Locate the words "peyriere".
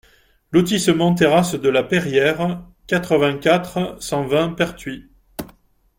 1.83-2.65